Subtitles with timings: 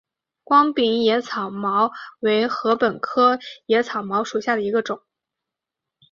[0.43, 1.91] 光柄野青茅
[2.21, 5.03] 为禾本科野青茅属下的一个种。